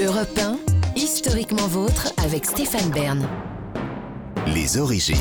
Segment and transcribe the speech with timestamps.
[0.00, 0.60] Europe 1,
[0.94, 3.28] historiquement vôtre avec Stéphane Bern.
[4.46, 5.16] Les origines.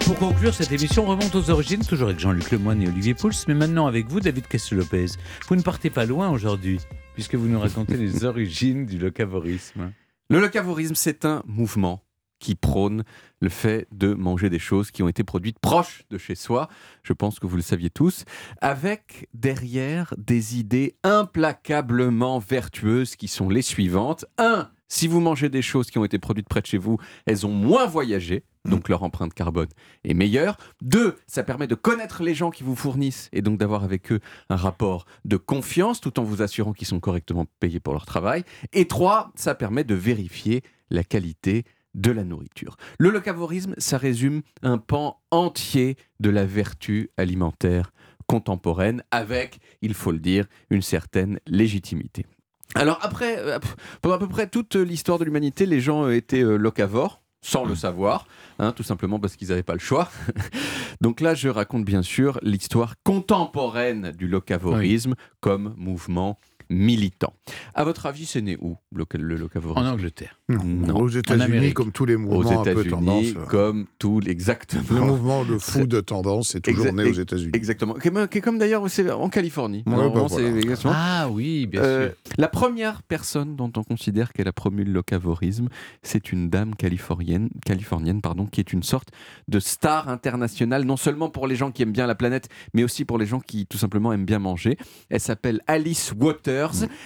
[0.00, 3.54] Pour conclure, cette émission remonte aux origines, toujours avec Jean-Luc Lemoyne et Olivier Pouls, mais
[3.54, 5.12] maintenant avec vous, David Castel-Lopez.
[5.46, 6.80] Vous ne partez pas loin aujourd'hui,
[7.14, 9.92] puisque vous nous racontez les origines du locavorisme.
[10.28, 12.02] Le locavorisme, c'est un mouvement
[12.38, 13.04] qui prône
[13.40, 16.68] le fait de manger des choses qui ont été produites proches de chez soi,
[17.02, 18.24] je pense que vous le saviez tous,
[18.60, 24.24] avec derrière des idées implacablement vertueuses qui sont les suivantes.
[24.38, 24.70] 1.
[24.88, 27.52] Si vous mangez des choses qui ont été produites près de chez vous, elles ont
[27.52, 29.68] moins voyagé, donc leur empreinte carbone
[30.04, 30.58] est meilleure.
[30.82, 31.16] 2.
[31.26, 34.56] Ça permet de connaître les gens qui vous fournissent et donc d'avoir avec eux un
[34.56, 38.44] rapport de confiance tout en vous assurant qu'ils sont correctement payés pour leur travail.
[38.72, 39.32] Et 3.
[39.34, 41.64] Ça permet de vérifier la qualité
[41.96, 42.76] de la nourriture.
[42.98, 47.90] Le locavorisme, ça résume un pan entier de la vertu alimentaire
[48.26, 52.26] contemporaine avec, il faut le dire, une certaine légitimité.
[52.74, 53.58] Alors après, euh,
[54.02, 57.76] pendant à peu près toute l'histoire de l'humanité, les gens étaient euh, locavores sans le
[57.76, 58.26] savoir,
[58.58, 60.10] hein, tout simplement parce qu'ils n'avaient pas le choix.
[61.00, 66.38] Donc là, je raconte bien sûr l'histoire contemporaine du locavorisme comme mouvement
[66.70, 67.32] militant.
[67.74, 70.38] À votre avis, c'est né où le, le locavorisme En Angleterre.
[70.48, 70.96] Non.
[70.96, 73.24] Aux États-Unis, comme tous les Aux mouvements un peu tendance.
[73.24, 74.82] États-Unis, euh, comme tout exactement.
[74.90, 77.50] Le mouvement de fou de tendance, c'est toujours né aux États-Unis.
[77.54, 77.94] Exactement.
[77.94, 79.82] Qui est, est comme d'ailleurs en Californie.
[79.86, 80.92] Ouais, bah voilà.
[80.94, 82.34] Ah oui, bien Euh, sûr.
[82.38, 85.68] la première personne dont on considère qu'elle a promu le locavorisme,
[86.02, 89.08] c'est une dame californienne, californienne pardon, qui est une sorte
[89.48, 93.04] de star internationale, non seulement pour les gens qui aiment bien la planète, mais aussi
[93.04, 94.76] pour les gens qui tout simplement aiment bien manger.
[95.10, 96.12] Elle s'appelle Alice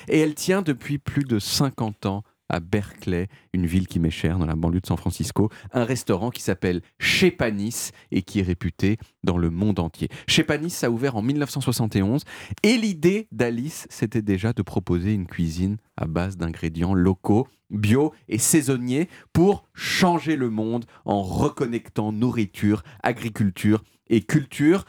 [0.09, 4.39] Et elle tient depuis plus de 50 ans à Berkeley, une ville qui m'est chère
[4.39, 8.43] dans la banlieue de San Francisco, un restaurant qui s'appelle Chez Panis et qui est
[8.43, 10.09] réputé dans le monde entier.
[10.27, 12.25] Chez Panis, a ouvert en 1971
[12.65, 18.39] et l'idée d'Alice, c'était déjà de proposer une cuisine à base d'ingrédients locaux, bio et
[18.39, 24.85] saisonniers pour changer le monde en reconnectant nourriture, agriculture et culture.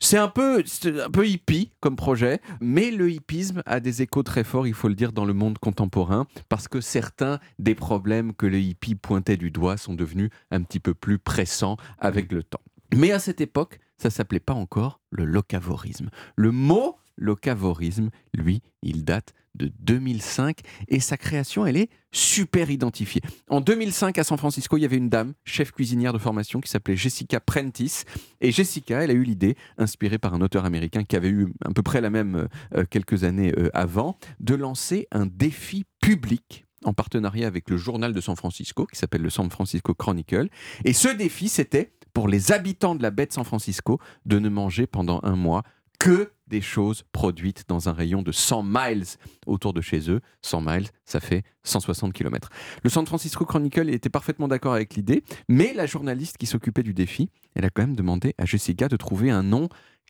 [0.00, 4.44] C'est un peu, un peu hippie comme projet, mais le hippisme a des échos très
[4.44, 8.46] forts, il faut le dire, dans le monde contemporain, parce que certains des problèmes que
[8.46, 12.62] le hippie pointait du doigt sont devenus un petit peu plus pressants avec le temps.
[12.94, 16.10] Mais à cette époque, ça s'appelait pas encore le locavorisme.
[16.36, 23.20] Le mot locavorisme, lui, il date de 2005 et sa création, elle est super identifiée.
[23.48, 26.70] En 2005, à San Francisco, il y avait une dame, chef cuisinière de formation, qui
[26.70, 28.04] s'appelait Jessica Prentice.
[28.40, 31.72] Et Jessica, elle a eu l'idée, inspirée par un auteur américain qui avait eu à
[31.72, 36.92] peu près la même euh, quelques années euh, avant, de lancer un défi public en
[36.92, 40.48] partenariat avec le journal de San Francisco, qui s'appelle le San Francisco Chronicle.
[40.84, 44.48] Et ce défi, c'était pour les habitants de la baie de San Francisco de ne
[44.48, 45.62] manger pendant un mois
[45.98, 49.04] que des choses produites dans un rayon de 100 miles
[49.46, 50.20] autour de chez eux.
[50.42, 52.48] 100 miles, ça fait 160 km.
[52.82, 56.94] Le San Francisco Chronicle était parfaitement d'accord avec l'idée, mais la journaliste qui s'occupait du
[56.94, 59.68] défi, elle a quand même demandé à Jessica de trouver un nom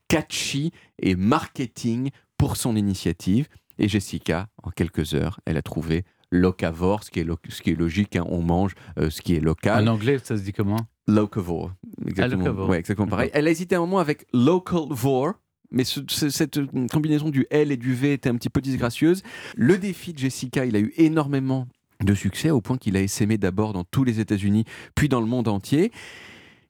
[0.09, 3.49] catchy et marketing pour son initiative.
[3.79, 7.71] Et Jessica, en quelques heures, elle a trouvé locavore, ce qui est, lo- ce qui
[7.71, 9.89] est logique, hein, on mange euh, ce qui est local.
[9.89, 10.81] En anglais, ça se dit comment?
[11.07, 11.73] Locavore.
[12.07, 12.41] Exactement.
[12.45, 12.69] locavore.
[12.69, 13.31] Ouais, exactement pareil.
[13.33, 15.35] Elle a hésité un moment avec localvore.
[15.71, 16.59] Mais ce- ce- cette
[16.91, 19.23] combinaison du L et du V était un petit peu disgracieuse.
[19.57, 21.67] Le défi de Jessica, il a eu énormément
[22.03, 24.65] de succès au point qu'il a essaimé d'abord dans tous les États-Unis,
[24.95, 25.93] puis dans le monde entier.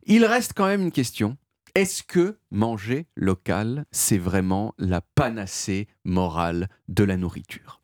[0.07, 1.37] Il reste quand même une question.
[1.75, 7.81] Est-ce que manger local, c'est vraiment la panacée morale de la nourriture?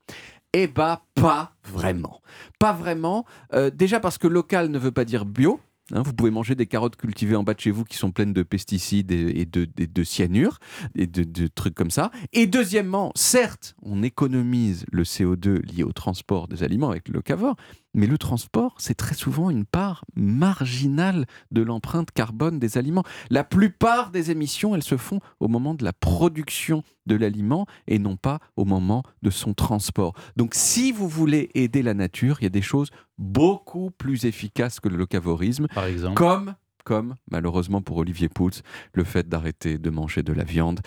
[0.55, 2.21] Eh bien, pas vraiment.
[2.59, 3.25] Pas vraiment.
[3.53, 5.61] Euh, déjà parce que local ne veut pas dire bio.
[5.93, 8.33] Hein, vous pouvez manger des carottes cultivées en bas de chez vous qui sont pleines
[8.33, 10.59] de pesticides et de, cyanure
[10.95, 12.11] et de, de trucs comme ça.
[12.33, 17.56] Et deuxièmement, certes, on économise le CO2 lié au transport des aliments avec le locavore,
[17.94, 23.05] mais le transport, c'est très souvent une part marginale de l'empreinte carbone des aliments.
[23.31, 27.99] La plupart des émissions, elles se font au moment de la production de l'aliment et
[27.99, 30.15] non pas au moment de son transport.
[30.37, 34.81] Donc si vous voulez aider la nature, il y a des choses beaucoup plus efficaces
[34.81, 36.55] que le locavorisme, Par exemple comme
[36.85, 38.51] comme malheureusement pour Olivier Pouls,
[38.93, 40.81] le fait d'arrêter de manger de la viande.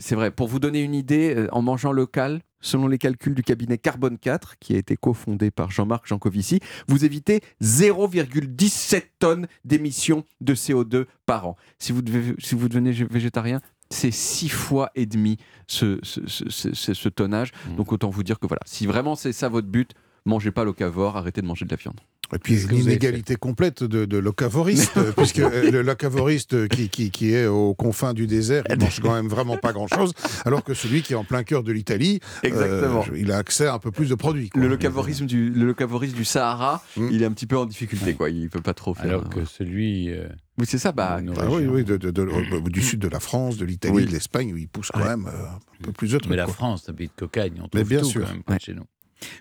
[0.00, 3.42] C'est vrai, pour vous donner une idée, euh, en mangeant local, selon les calculs du
[3.42, 10.24] cabinet Carbone 4, qui a été cofondé par Jean-Marc Jancovici, vous évitez 0,17 tonnes d'émissions
[10.40, 11.56] de CO2 par an.
[11.78, 13.60] Si vous, devez- si vous devenez végétarien,
[13.90, 15.36] c'est six fois et demi
[15.68, 17.52] ce, ce- ce- ce- ce- ce tonnage.
[17.70, 17.76] Mm.
[17.76, 19.92] Donc autant vous dire que voilà, si vraiment c'est ça votre but,
[20.24, 22.00] mangez pas locavore, arrêtez de manger de la viande.
[22.34, 27.10] Et puis avez l'inégalité complète de, de locavoristes, euh, puisque euh, le locavoriste qui, qui,
[27.10, 30.12] qui est aux confins du désert, il mange quand même vraiment pas grand-chose,
[30.44, 33.04] alors que celui qui est en plein cœur de l'Italie, euh, Exactement.
[33.16, 34.48] il a accès à un peu plus de produits.
[34.50, 34.60] quoi.
[34.60, 35.74] Le locavorisme du, le
[36.14, 37.08] du Sahara, Mm.
[37.12, 38.28] il est un petit peu en difficulté, quoi.
[38.30, 39.04] Il peut pas trop faire.
[39.06, 40.10] Alors que celui.
[40.10, 40.26] euh,
[40.58, 40.92] Oui, c'est ça.
[40.92, 43.94] Bah, Ah oui, oui, de- de- de- euh, du sud de la France, de l'Italie,
[43.94, 44.04] Oui.
[44.06, 46.30] de l'Espagne, où il pousse quand même euh, un peu plus de trucs.
[46.30, 46.54] Mais la quoi.
[46.54, 48.22] France, un pays de cocagne, on Mais trouve bien tout sûr.
[48.24, 48.56] quand même Ouais.
[48.60, 48.84] chez nous.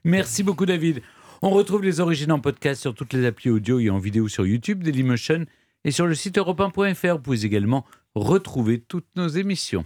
[0.04, 1.02] Merci beaucoup David.
[1.48, 4.48] On retrouve les origines en podcast sur toutes les applis audio et en vidéo sur
[4.48, 5.46] YouTube, Dailymotion
[5.84, 7.18] et sur le site europe1.fr.
[7.18, 9.84] Vous pouvez également retrouver toutes nos émissions.